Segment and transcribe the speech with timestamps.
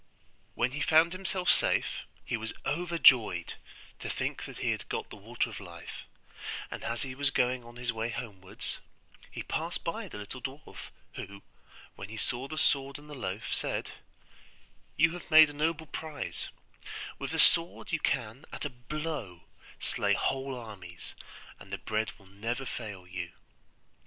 [0.55, 3.53] When he found himself safe, he was overjoyed
[3.99, 6.05] to think that he had got the Water of Life;
[6.71, 8.79] and as he was going on his way homewards,
[9.29, 11.43] he passed by the little dwarf, who,
[11.95, 13.91] when he saw the sword and the loaf, said,
[14.97, 16.47] 'You have made a noble prize;
[17.19, 19.43] with the sword you can at a blow
[19.79, 21.13] slay whole armies,
[21.59, 23.33] and the bread will never fail you.